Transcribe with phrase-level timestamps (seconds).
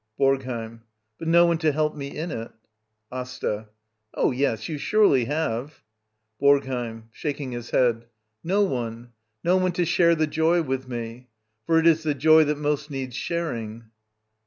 [0.17, 0.81] BoRGHEiM.
[1.19, 2.51] But no one to help me in it.
[3.11, 3.69] AsTA.
[4.15, 5.83] Oh, yes, you surely have.
[6.41, 7.09] BoRGHEiM.
[7.11, 8.07] [Shaking his head.]
[8.43, 9.13] No one.
[9.43, 9.59] No.
[9.59, 11.27] onc^to share the joy with me.
[11.67, 13.91] For it is the joy that *^ost needs sharing.